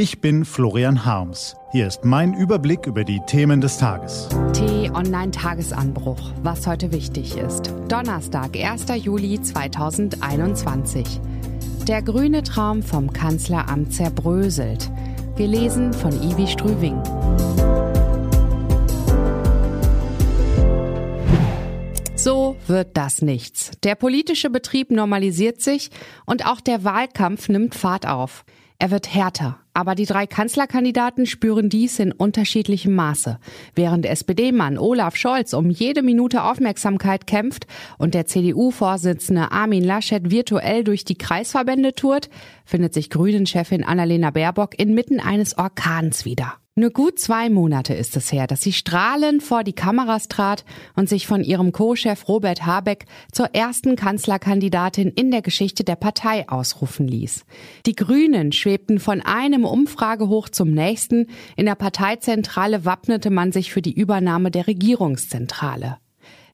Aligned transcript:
Ich 0.00 0.20
bin 0.20 0.44
Florian 0.44 1.04
Harms. 1.04 1.56
Hier 1.72 1.88
ist 1.88 2.04
mein 2.04 2.32
Überblick 2.32 2.86
über 2.86 3.02
die 3.02 3.18
Themen 3.26 3.60
des 3.60 3.78
Tages. 3.78 4.28
T-Online-Tagesanbruch, 4.52 6.20
was 6.40 6.68
heute 6.68 6.92
wichtig 6.92 7.36
ist. 7.36 7.74
Donnerstag, 7.88 8.56
1. 8.56 8.86
Juli 8.94 9.42
2021. 9.42 11.20
Der 11.88 12.00
grüne 12.02 12.44
Traum 12.44 12.84
vom 12.84 13.12
Kanzleramt 13.12 13.92
zerbröselt. 13.92 14.88
Gelesen 15.36 15.92
von 15.92 16.12
Ivi 16.12 16.46
Strüving. 16.46 17.02
So 22.14 22.54
wird 22.68 22.96
das 22.96 23.20
nichts. 23.20 23.72
Der 23.82 23.96
politische 23.96 24.48
Betrieb 24.48 24.92
normalisiert 24.92 25.60
sich 25.60 25.90
und 26.24 26.46
auch 26.46 26.60
der 26.60 26.84
Wahlkampf 26.84 27.48
nimmt 27.48 27.74
Fahrt 27.74 28.06
auf. 28.06 28.44
Er 28.80 28.92
wird 28.92 29.12
härter, 29.12 29.58
aber 29.74 29.96
die 29.96 30.06
drei 30.06 30.28
Kanzlerkandidaten 30.28 31.26
spüren 31.26 31.68
dies 31.68 31.98
in 31.98 32.12
unterschiedlichem 32.12 32.94
Maße. 32.94 33.40
Während 33.74 34.06
SPD-Mann 34.06 34.78
Olaf 34.78 35.16
Scholz 35.16 35.52
um 35.52 35.68
jede 35.68 36.02
Minute 36.02 36.44
Aufmerksamkeit 36.44 37.26
kämpft 37.26 37.66
und 37.98 38.14
der 38.14 38.26
CDU-Vorsitzende 38.26 39.50
Armin 39.50 39.82
Laschet 39.82 40.30
virtuell 40.30 40.84
durch 40.84 41.04
die 41.04 41.18
Kreisverbände 41.18 41.94
tourt, 41.94 42.30
findet 42.64 42.94
sich 42.94 43.10
Grünen-Chefin 43.10 43.82
Annalena 43.82 44.30
Baerbock 44.30 44.78
inmitten 44.78 45.18
eines 45.18 45.58
Orkans 45.58 46.24
wieder. 46.24 46.54
Nur 46.78 46.90
gut 46.90 47.18
zwei 47.18 47.50
Monate 47.50 47.92
ist 47.92 48.16
es 48.16 48.30
her, 48.30 48.46
dass 48.46 48.60
sie 48.60 48.72
strahlend 48.72 49.42
vor 49.42 49.64
die 49.64 49.72
Kameras 49.72 50.28
trat 50.28 50.64
und 50.94 51.08
sich 51.08 51.26
von 51.26 51.42
ihrem 51.42 51.72
Co-Chef 51.72 52.28
Robert 52.28 52.66
Habeck 52.66 53.06
zur 53.32 53.52
ersten 53.52 53.96
Kanzlerkandidatin 53.96 55.08
in 55.08 55.32
der 55.32 55.42
Geschichte 55.42 55.82
der 55.82 55.96
Partei 55.96 56.48
ausrufen 56.48 57.08
ließ. 57.08 57.44
Die 57.84 57.96
Grünen 57.96 58.52
schwebten 58.52 59.00
von 59.00 59.20
einem 59.22 59.64
Umfragehoch 59.64 60.50
zum 60.50 60.70
nächsten. 60.70 61.26
In 61.56 61.66
der 61.66 61.74
Parteizentrale 61.74 62.84
wappnete 62.84 63.30
man 63.30 63.50
sich 63.50 63.72
für 63.72 63.82
die 63.82 63.94
Übernahme 63.94 64.52
der 64.52 64.68
Regierungszentrale. 64.68 65.96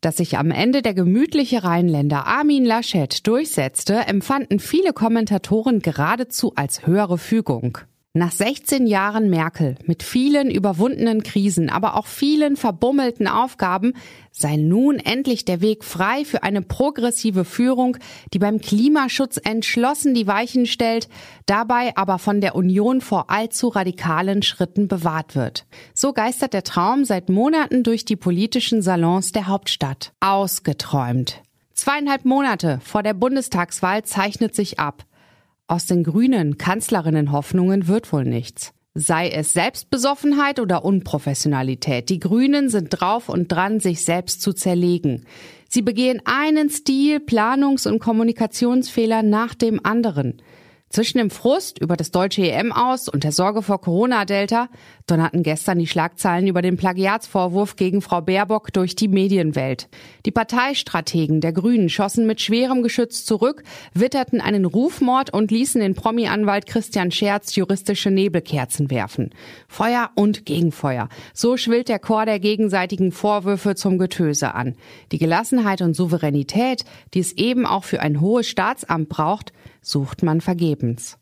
Dass 0.01 0.17
sich 0.17 0.39
am 0.39 0.51
Ende 0.51 0.81
der 0.81 0.95
gemütliche 0.95 1.65
Rheinländer 1.65 2.27
Armin 2.27 2.65
Laschet 2.65 3.27
durchsetzte, 3.27 4.07
empfanden 4.07 4.59
viele 4.59 4.95
Kommentatoren 4.95 5.81
geradezu 5.81 6.55
als 6.57 6.87
höhere 6.87 7.19
Fügung. 7.19 7.77
Nach 8.17 8.31
16 8.31 8.87
Jahren 8.87 9.29
Merkel 9.29 9.75
mit 9.87 10.05
vielen 10.05 10.49
überwundenen 10.49 11.25
Krisen, 11.25 11.69
aber 11.69 11.97
auch 11.97 12.07
vielen 12.07 12.55
verbummelten 12.57 13.27
Aufgaben 13.27 13.95
sei 14.31 14.55
nun 14.55 15.01
endlich 15.01 15.45
der 15.45 15.61
Weg 15.61 15.83
frei 15.83 16.25
für 16.25 16.45
eine 16.45 16.63
progressive 16.63 17.45
Führung, 17.45 17.97
die 18.33 18.39
beim 18.39 18.61
Klimaschutz 18.61 19.41
entschlossen 19.43 20.15
die 20.15 20.29
Weichen 20.29 20.67
stellt, 20.67 21.09
dabei 21.47 21.97
aber 21.97 22.21
von 22.21 22.41
der 22.41 22.55
Union 22.55 23.01
vor 23.01 23.31
allzu 23.31 23.67
radikalen 23.67 24.43
Schritten 24.43 24.87
bewahrt 24.87 25.35
wird. 25.35 25.67
So 25.93 26.13
geistert 26.13 26.53
der 26.53 26.63
Traum 26.63 27.05
seit 27.05 27.29
Monaten 27.29 27.83
durch 27.83 28.05
die 28.05 28.15
politischen 28.15 28.81
Salons 28.81 29.33
der 29.33 29.49
Hauptstadt. 29.49 30.13
Ausgeträumt. 30.21 31.43
Zweieinhalb 31.73 32.25
Monate 32.25 32.79
vor 32.85 33.03
der 33.03 33.15
Bundestagswahl 33.15 34.05
zeichnet 34.05 34.55
sich 34.55 34.79
ab. 34.79 35.05
Aus 35.67 35.87
den 35.87 36.05
grünen 36.05 36.59
Kanzlerinnenhoffnungen 36.59 37.89
wird 37.89 38.13
wohl 38.13 38.25
nichts. 38.25 38.75
Sei 38.93 39.31
es 39.31 39.55
Selbstbesoffenheit 39.55 40.61
oder 40.61 40.85
Unprofessionalität, 40.85 42.11
die 42.11 42.21
Grünen 42.21 42.69
sind 42.69 42.91
drauf 42.91 43.31
und 43.31 43.49
dran, 43.49 43.81
sich 43.81 44.05
selbst 44.05 44.43
zu 44.43 44.53
zerlegen. 44.53 45.25
Sie 45.71 45.81
begehen 45.81 46.21
einen 46.27 46.69
Stil, 46.69 47.17
Planungs- 47.19 47.89
und 47.89 47.99
Kommunikationsfehler 47.99 49.23
nach 49.23 49.55
dem 49.55 49.81
anderen. 49.85 50.43
Zwischen 50.95 51.19
dem 51.19 51.31
Frust 51.31 51.81
über 51.81 51.97
das 51.97 52.13
deutsche 52.13 52.49
EM 52.49 52.71
aus 52.71 53.09
und 53.09 53.25
der 53.25 53.33
Sorge 53.33 53.63
vor 53.63 53.81
Corona-Delta 53.81 54.69
donnerten 55.09 55.43
gestern 55.43 55.81
die 55.81 55.89
Schlagzeilen 55.89 56.47
über 56.47 56.63
den 56.63 56.77
Plagiatsvorwurf 56.77 57.75
gegen 57.75 58.01
Frau 58.01 58.21
Baerbock 58.21 58.73
durch 58.73 58.95
die 58.95 59.09
Medienwelt. 59.09 59.89
Die 60.25 60.31
Parteistrategen 60.31 61.41
der 61.41 61.53
Grünen 61.53 61.89
schossen 61.89 62.29
mit 62.29 62.41
schwerem 62.41 62.85
Geschütz 62.85 63.25
zurück, 63.25 63.65
witterten 63.93 64.41
einen 64.41 64.65
Rufmord 64.65 65.35
und 65.35 65.51
ließen 65.51 65.81
den 65.81 65.97
Promi-Anwalt 65.97 66.67
Christian 66.67 67.11
Scherz 67.11 67.57
juristische 67.57 68.13
Nebelkerzen 68.13 68.89
werfen. 68.89 69.31
Feuer 69.67 70.13
und 70.15 70.47
Gegenfeuer. 70.47 71.09
So 71.33 71.57
schwillt 71.57 71.89
der 71.89 71.99
Chor 71.99 72.25
der 72.25 72.39
gegenseitigen 72.39 73.11
Vorwürfe 73.11 73.75
zum 73.75 73.99
Getöse 73.99 74.55
an. 74.55 74.77
Die 75.11 75.19
Gelassenheit 75.19 75.83
und 75.83 75.95
Souveränität, 75.95 76.85
die 77.15 77.19
es 77.19 77.33
eben 77.33 77.67
auch 77.67 77.83
für 77.83 78.01
ein 78.01 78.21
hohes 78.21 78.47
Staatsamt 78.47 79.09
braucht, 79.09 79.53
sucht 79.85 80.23
man 80.23 80.41
vergebens. 80.41 81.19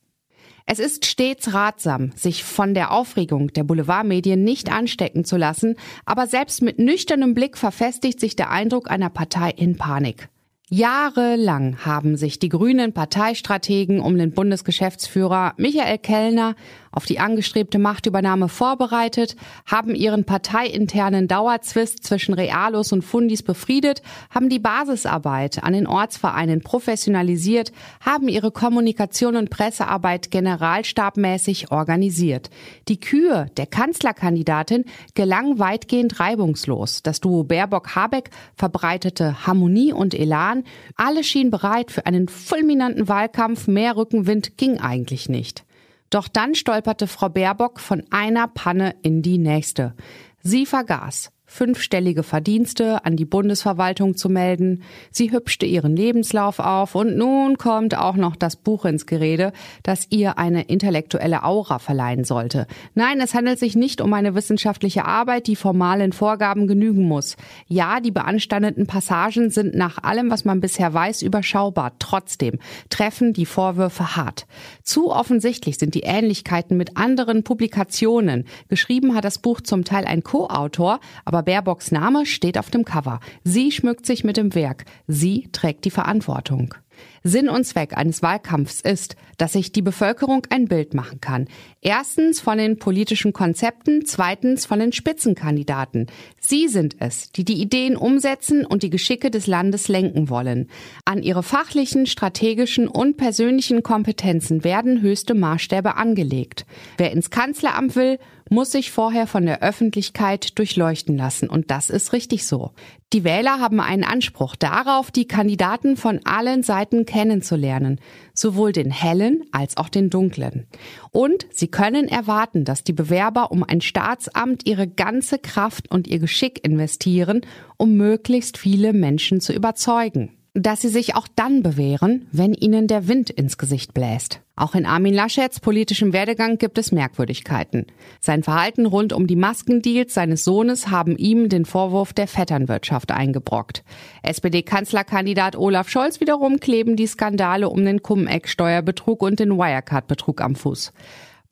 Es 0.64 0.78
ist 0.78 1.06
stets 1.06 1.52
ratsam, 1.52 2.12
sich 2.14 2.44
von 2.44 2.72
der 2.74 2.92
Aufregung 2.92 3.52
der 3.52 3.64
Boulevardmedien 3.64 4.42
nicht 4.42 4.70
anstecken 4.70 5.24
zu 5.24 5.36
lassen, 5.36 5.76
aber 6.04 6.26
selbst 6.26 6.62
mit 6.62 6.78
nüchternem 6.78 7.34
Blick 7.34 7.58
verfestigt 7.58 8.20
sich 8.20 8.36
der 8.36 8.50
Eindruck 8.50 8.90
einer 8.90 9.10
Partei 9.10 9.50
in 9.50 9.76
Panik. 9.76 10.28
Jahrelang 10.74 11.84
haben 11.84 12.16
sich 12.16 12.38
die 12.38 12.48
grünen 12.48 12.94
Parteistrategen 12.94 14.00
um 14.00 14.16
den 14.16 14.32
Bundesgeschäftsführer 14.32 15.52
Michael 15.58 15.98
Kellner 15.98 16.54
auf 16.92 17.06
die 17.06 17.18
angestrebte 17.18 17.78
Machtübernahme 17.78 18.48
vorbereitet, 18.48 19.34
haben 19.66 19.94
ihren 19.94 20.24
parteiinternen 20.24 21.26
Dauerzwist 21.26 22.04
zwischen 22.04 22.34
Realos 22.34 22.92
und 22.92 23.02
Fundis 23.02 23.42
befriedet, 23.42 24.02
haben 24.30 24.50
die 24.50 24.58
Basisarbeit 24.58 25.64
an 25.64 25.72
den 25.72 25.86
Ortsvereinen 25.86 26.60
professionalisiert, 26.60 27.72
haben 28.00 28.28
ihre 28.28 28.50
Kommunikation 28.50 29.36
und 29.36 29.50
Pressearbeit 29.50 30.30
generalstabmäßig 30.30 31.72
organisiert. 31.72 32.50
Die 32.88 33.00
Kür 33.00 33.46
der 33.56 33.66
Kanzlerkandidatin 33.66 34.84
gelang 35.14 35.58
weitgehend 35.58 36.20
reibungslos. 36.20 37.02
Das 37.02 37.20
Duo 37.20 37.44
Baerbock-Habeck 37.44 38.30
verbreitete 38.54 39.46
Harmonie 39.46 39.92
und 39.92 40.14
Elan. 40.14 40.61
Alle 40.96 41.24
schienen 41.24 41.50
bereit 41.50 41.90
für 41.90 42.06
einen 42.06 42.28
fulminanten 42.28 43.08
Wahlkampf. 43.08 43.66
Mehr 43.66 43.96
Rückenwind 43.96 44.56
ging 44.56 44.78
eigentlich 44.78 45.28
nicht. 45.28 45.64
Doch 46.10 46.28
dann 46.28 46.54
stolperte 46.54 47.06
Frau 47.06 47.28
Baerbock 47.28 47.80
von 47.80 48.04
einer 48.10 48.46
Panne 48.48 48.94
in 49.02 49.22
die 49.22 49.38
nächste. 49.38 49.94
Sie 50.42 50.66
vergaß, 50.66 51.30
fünfstellige 51.52 52.22
Verdienste 52.22 53.04
an 53.04 53.14
die 53.14 53.26
Bundesverwaltung 53.26 54.16
zu 54.16 54.30
melden. 54.30 54.82
Sie 55.10 55.32
hübschte 55.32 55.66
ihren 55.66 55.94
Lebenslauf 55.94 56.58
auf 56.58 56.94
und 56.94 57.16
nun 57.16 57.58
kommt 57.58 57.96
auch 57.96 58.16
noch 58.16 58.36
das 58.36 58.56
Buch 58.56 58.86
ins 58.86 59.04
Gerede, 59.04 59.52
das 59.82 60.06
ihr 60.08 60.38
eine 60.38 60.62
intellektuelle 60.62 61.44
Aura 61.44 61.78
verleihen 61.78 62.24
sollte. 62.24 62.66
Nein, 62.94 63.20
es 63.20 63.34
handelt 63.34 63.58
sich 63.58 63.76
nicht 63.76 64.00
um 64.00 64.14
eine 64.14 64.34
wissenschaftliche 64.34 65.04
Arbeit, 65.04 65.46
die 65.46 65.56
formalen 65.56 66.12
Vorgaben 66.12 66.66
genügen 66.66 67.06
muss. 67.06 67.36
Ja, 67.68 68.00
die 68.00 68.12
beanstandeten 68.12 68.86
Passagen 68.86 69.50
sind 69.50 69.74
nach 69.74 70.02
allem, 70.02 70.30
was 70.30 70.46
man 70.46 70.60
bisher 70.60 70.94
weiß, 70.94 71.20
überschaubar. 71.20 71.92
Trotzdem 71.98 72.60
treffen 72.88 73.34
die 73.34 73.46
Vorwürfe 73.46 74.16
hart. 74.16 74.46
Zu 74.82 75.10
offensichtlich 75.10 75.78
sind 75.78 75.94
die 75.94 76.04
Ähnlichkeiten 76.04 76.78
mit 76.78 76.96
anderen 76.96 77.44
Publikationen. 77.44 78.46
Geschrieben 78.68 79.14
hat 79.14 79.26
das 79.26 79.38
Buch 79.38 79.60
zum 79.60 79.84
Teil 79.84 80.06
ein 80.06 80.22
Co-Autor, 80.22 81.00
aber 81.26 81.41
aber 81.42 81.50
Baerbocks 81.50 81.90
Name 81.90 82.24
steht 82.24 82.56
auf 82.56 82.70
dem 82.70 82.84
Cover. 82.84 83.18
Sie 83.42 83.72
schmückt 83.72 84.06
sich 84.06 84.22
mit 84.22 84.36
dem 84.36 84.54
Werk. 84.54 84.84
Sie 85.08 85.48
trägt 85.50 85.84
die 85.84 85.90
Verantwortung. 85.90 86.74
Sinn 87.24 87.48
und 87.48 87.64
Zweck 87.64 87.96
eines 87.96 88.22
Wahlkampfs 88.22 88.80
ist, 88.80 89.16
dass 89.38 89.54
sich 89.54 89.72
die 89.72 89.82
Bevölkerung 89.82 90.46
ein 90.50 90.66
Bild 90.66 90.94
machen 90.94 91.20
kann. 91.20 91.48
Erstens 91.80 92.40
von 92.40 92.58
den 92.58 92.78
politischen 92.78 93.32
Konzepten, 93.32 94.04
zweitens 94.06 94.66
von 94.66 94.78
den 94.78 94.92
Spitzenkandidaten. 94.92 96.06
Sie 96.40 96.68
sind 96.68 96.96
es, 97.00 97.32
die 97.32 97.44
die 97.44 97.60
Ideen 97.60 97.96
umsetzen 97.96 98.64
und 98.64 98.82
die 98.82 98.90
Geschicke 98.90 99.30
des 99.30 99.46
Landes 99.46 99.88
lenken 99.88 100.28
wollen. 100.28 100.68
An 101.04 101.22
ihre 101.22 101.42
fachlichen, 101.42 102.06
strategischen 102.06 102.88
und 102.88 103.16
persönlichen 103.16 103.82
Kompetenzen 103.82 104.64
werden 104.64 105.00
höchste 105.00 105.34
Maßstäbe 105.34 105.96
angelegt. 105.96 106.66
Wer 106.98 107.12
ins 107.12 107.30
Kanzleramt 107.30 107.96
will, 107.96 108.18
muss 108.52 108.70
sich 108.70 108.90
vorher 108.90 109.26
von 109.26 109.46
der 109.46 109.62
Öffentlichkeit 109.62 110.58
durchleuchten 110.58 111.16
lassen. 111.16 111.48
Und 111.48 111.70
das 111.70 111.90
ist 111.90 112.12
richtig 112.12 112.46
so. 112.46 112.72
Die 113.12 113.24
Wähler 113.24 113.58
haben 113.60 113.80
einen 113.80 114.04
Anspruch 114.04 114.56
darauf, 114.56 115.10
die 115.10 115.26
Kandidaten 115.26 115.96
von 115.96 116.20
allen 116.24 116.62
Seiten 116.62 117.04
kennenzulernen, 117.12 118.00
sowohl 118.32 118.72
den 118.72 118.90
hellen 118.90 119.44
als 119.52 119.76
auch 119.76 119.90
den 119.90 120.08
dunklen. 120.08 120.66
Und 121.10 121.46
sie 121.50 121.68
können 121.68 122.08
erwarten, 122.08 122.64
dass 122.64 122.84
die 122.84 122.94
Bewerber 122.94 123.52
um 123.52 123.62
ein 123.62 123.82
Staatsamt 123.82 124.66
ihre 124.66 124.88
ganze 124.88 125.38
Kraft 125.38 125.90
und 125.90 126.08
ihr 126.08 126.18
Geschick 126.18 126.64
investieren, 126.66 127.42
um 127.76 127.96
möglichst 127.96 128.56
viele 128.56 128.94
Menschen 128.94 129.40
zu 129.40 129.52
überzeugen 129.52 130.30
dass 130.54 130.82
sie 130.82 130.88
sich 130.88 131.14
auch 131.14 131.26
dann 131.34 131.62
bewähren, 131.62 132.26
wenn 132.30 132.52
ihnen 132.52 132.86
der 132.86 133.08
Wind 133.08 133.30
ins 133.30 133.56
Gesicht 133.56 133.94
bläst. 133.94 134.40
Auch 134.54 134.74
in 134.74 134.84
Armin 134.84 135.14
Laschets 135.14 135.60
politischem 135.60 136.12
Werdegang 136.12 136.58
gibt 136.58 136.76
es 136.76 136.92
Merkwürdigkeiten. 136.92 137.86
Sein 138.20 138.42
Verhalten 138.42 138.84
rund 138.84 139.14
um 139.14 139.26
die 139.26 139.36
Maskendeals 139.36 140.12
seines 140.12 140.44
Sohnes 140.44 140.90
haben 140.90 141.16
ihm 141.16 141.48
den 141.48 141.64
Vorwurf 141.64 142.12
der 142.12 142.28
Vetternwirtschaft 142.28 143.12
eingebrockt. 143.12 143.82
SPD-Kanzlerkandidat 144.22 145.56
Olaf 145.56 145.88
Scholz 145.88 146.20
wiederum 146.20 146.60
kleben 146.60 146.96
die 146.96 147.06
Skandale 147.06 147.70
um 147.70 147.82
den 147.82 148.02
Cum-Ex-Steuerbetrug 148.02 149.22
und 149.22 149.40
den 149.40 149.56
Wirecard-Betrug 149.56 150.42
am 150.42 150.54
Fuß. 150.54 150.92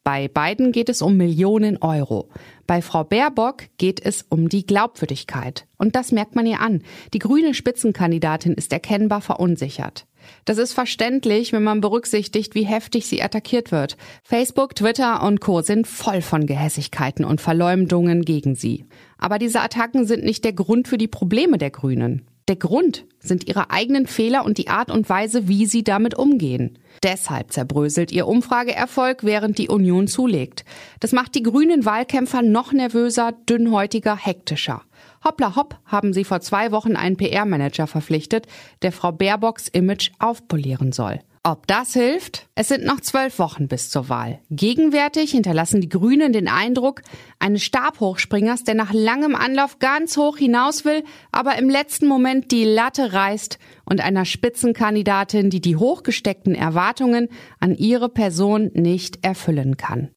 Bei 0.03 0.29
beiden 0.29 0.73
geht 0.73 0.89
es 0.89 1.03
um 1.03 1.19
Millionen 1.19 1.77
Euro. 1.77 2.31
Bei 2.67 2.81
Frau 2.81 3.05
Baerbock 3.05 3.65
geht 3.77 4.05
es 4.05 4.25
um 4.29 4.49
die 4.49 4.65
Glaubwürdigkeit. 4.65 5.67
Und 5.77 5.95
das 5.95 6.11
merkt 6.11 6.35
man 6.35 6.47
ihr 6.47 6.61
an. 6.61 6.83
Die 7.13 7.19
grüne 7.19 7.53
Spitzenkandidatin 7.53 8.55
ist 8.55 8.73
erkennbar 8.73 9.21
verunsichert. 9.21 10.07
Das 10.45 10.59
ist 10.59 10.73
verständlich, 10.73 11.53
wenn 11.53 11.63
man 11.63 11.81
berücksichtigt, 11.81 12.55
wie 12.55 12.65
heftig 12.65 13.07
sie 13.07 13.23
attackiert 13.23 13.73
wird. 13.73 13.97
Facebook, 14.23 14.75
Twitter 14.75 15.23
und 15.23 15.41
Co. 15.41 15.61
sind 15.61 15.87
voll 15.87 16.23
von 16.23 16.47
Gehässigkeiten 16.47 17.25
und 17.25 17.41
Verleumdungen 17.41 18.25
gegen 18.25 18.55
sie. 18.55 18.87
Aber 19.19 19.39
diese 19.39 19.61
Attacken 19.61 20.07
sind 20.07 20.25
nicht 20.25 20.45
der 20.45 20.53
Grund 20.53 20.89
für 20.89 20.99
die 20.99 21.09
Probleme 21.09 21.59
der 21.59 21.71
Grünen. 21.71 22.27
Der 22.51 22.57
Grund 22.57 23.05
sind 23.21 23.47
ihre 23.47 23.71
eigenen 23.71 24.09
Fehler 24.09 24.45
und 24.45 24.59
die 24.59 24.67
Art 24.67 24.91
und 24.91 25.09
Weise, 25.09 25.47
wie 25.47 25.67
sie 25.67 25.85
damit 25.85 26.19
umgehen. 26.19 26.81
Deshalb 27.01 27.53
zerbröselt 27.53 28.11
ihr 28.11 28.27
Umfrageerfolg, 28.27 29.23
während 29.23 29.57
die 29.57 29.69
Union 29.69 30.09
zulegt. 30.09 30.65
Das 30.99 31.13
macht 31.13 31.37
die 31.37 31.45
grünen 31.45 31.85
Wahlkämpfer 31.85 32.43
noch 32.43 32.73
nervöser, 32.73 33.31
dünnhäutiger, 33.49 34.17
hektischer. 34.17 34.83
Hoppla 35.25 35.55
hopp 35.55 35.79
haben 35.85 36.13
sie 36.13 36.25
vor 36.25 36.41
zwei 36.41 36.73
Wochen 36.73 36.97
einen 36.97 37.17
PR-Manager 37.17 37.87
verpflichtet, 37.87 38.49
der 38.83 38.91
Frau 38.91 39.13
Baerbocks 39.13 39.69
Image 39.69 40.11
aufpolieren 40.19 40.91
soll. 40.91 41.21
Ob 41.43 41.67
das 41.67 41.95
hilft? 41.95 42.49
Es 42.55 42.69
sind 42.69 42.85
noch 42.85 43.01
zwölf 43.01 43.39
Wochen 43.39 43.67
bis 43.67 43.89
zur 43.89 44.11
Wahl. 44.11 44.41
Gegenwärtig 44.51 45.31
hinterlassen 45.31 45.81
die 45.81 45.89
Grünen 45.89 46.35
den 46.35 46.49
Eindruck 46.49 47.01
eines 47.39 47.63
Stabhochspringers, 47.63 48.65
der 48.65 48.75
nach 48.75 48.93
langem 48.93 49.35
Anlauf 49.35 49.79
ganz 49.79 50.19
hoch 50.19 50.37
hinaus 50.37 50.85
will, 50.85 51.03
aber 51.33 51.57
im 51.57 51.71
letzten 51.71 52.09
Moment 52.09 52.51
die 52.51 52.65
Latte 52.65 53.15
reißt 53.15 53.59
und 53.87 54.03
einer 54.03 54.27
Spitzenkandidatin, 54.27 55.49
die 55.49 55.63
die 55.63 55.77
hochgesteckten 55.77 56.55
Erwartungen 56.55 57.29
an 57.59 57.75
ihre 57.75 58.11
Person 58.11 58.71
nicht 58.75 59.25
erfüllen 59.25 59.79
kann. 59.79 60.11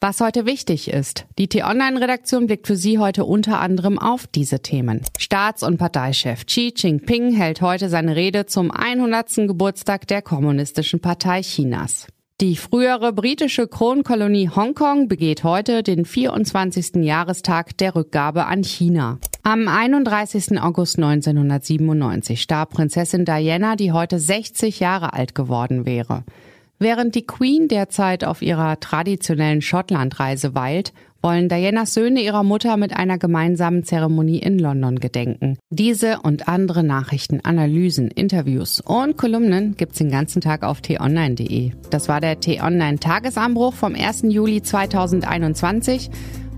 Was 0.00 0.20
heute 0.20 0.46
wichtig 0.46 0.92
ist. 0.92 1.26
Die 1.38 1.48
T-Online-Redaktion 1.48 2.46
blickt 2.46 2.68
für 2.68 2.76
Sie 2.76 3.00
heute 3.00 3.24
unter 3.24 3.58
anderem 3.58 3.98
auf 3.98 4.28
diese 4.28 4.60
Themen. 4.60 5.00
Staats- 5.18 5.64
und 5.64 5.76
Parteichef 5.76 6.46
Xi 6.46 6.72
Jinping 6.76 7.34
hält 7.34 7.62
heute 7.62 7.88
seine 7.88 8.14
Rede 8.14 8.46
zum 8.46 8.70
100. 8.70 9.48
Geburtstag 9.48 10.06
der 10.06 10.22
Kommunistischen 10.22 11.00
Partei 11.00 11.40
Chinas. 11.40 12.06
Die 12.40 12.54
frühere 12.54 13.12
britische 13.12 13.66
Kronkolonie 13.66 14.48
Hongkong 14.48 15.08
begeht 15.08 15.42
heute 15.42 15.82
den 15.82 16.04
24. 16.04 17.02
Jahrestag 17.02 17.76
der 17.78 17.96
Rückgabe 17.96 18.46
an 18.46 18.62
China. 18.62 19.18
Am 19.42 19.66
31. 19.66 20.62
August 20.62 20.98
1997 20.98 22.40
starb 22.40 22.70
Prinzessin 22.70 23.24
Diana, 23.24 23.74
die 23.74 23.90
heute 23.90 24.20
60 24.20 24.78
Jahre 24.78 25.12
alt 25.14 25.34
geworden 25.34 25.86
wäre. 25.86 26.22
Während 26.78 27.14
die 27.16 27.26
Queen 27.26 27.66
derzeit 27.66 28.24
auf 28.24 28.40
ihrer 28.40 28.78
traditionellen 28.78 29.62
Schottlandreise 29.62 30.54
weilt, 30.54 30.92
wollen 31.20 31.48
Dianas 31.48 31.94
Söhne 31.94 32.20
ihrer 32.20 32.44
Mutter 32.44 32.76
mit 32.76 32.94
einer 32.94 33.18
gemeinsamen 33.18 33.82
Zeremonie 33.82 34.38
in 34.38 34.58
London 34.58 35.00
gedenken. 35.00 35.58
Diese 35.70 36.20
und 36.20 36.48
andere 36.48 36.84
Nachrichten, 36.84 37.40
Analysen, 37.42 38.08
Interviews 38.08 38.80
und 38.80 39.16
Kolumnen 39.16 39.76
gibt's 39.76 39.98
den 39.98 40.10
ganzen 40.10 40.40
Tag 40.40 40.62
auf 40.62 40.80
t-online.de. 40.80 41.72
Das 41.90 42.08
war 42.08 42.20
der 42.20 42.38
T-Online 42.38 43.00
Tagesanbruch 43.00 43.74
vom 43.74 43.96
1. 43.96 44.22
Juli 44.28 44.62
2021. 44.62 46.10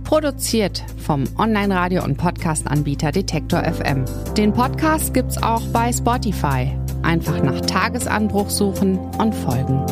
Produziert 0.05 0.85
vom 0.99 1.25
Online-Radio- 1.39 2.05
und 2.05 2.19
Podcast-Anbieter 2.19 3.13
Detektor 3.13 3.63
FM. 3.63 4.05
Den 4.37 4.53
Podcast 4.53 5.15
gibt's 5.15 5.43
auch 5.43 5.63
bei 5.69 5.93
Spotify. 5.93 6.80
Einfach 7.03 7.43
nach 7.43 7.61
Tagesanbruch 7.63 8.51
suchen 8.51 8.99
und 9.19 9.35
folgen. 9.35 9.85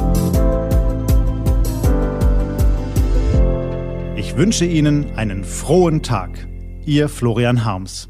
Ich 4.16 4.37
wünsche 4.37 4.64
Ihnen 4.64 5.16
einen 5.16 5.44
frohen 5.44 6.02
Tag. 6.02 6.46
Ihr 6.84 7.08
Florian 7.08 7.64
Harms. 7.64 8.08